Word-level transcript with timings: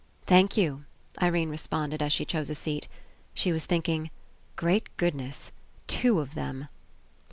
"Thank 0.25 0.57
you." 0.57 0.85
Irene 1.21 1.51
responded, 1.51 2.01
as 2.01 2.11
she 2.11 2.25
chose 2.25 2.49
a 2.49 2.55
seat. 2.55 2.87
She 3.35 3.51
was 3.51 3.67
thinking: 3.67 4.09
"Great 4.55 4.89
good 4.97 5.13
ness! 5.13 5.51
Two 5.85 6.19
of 6.19 6.33
them." 6.33 6.69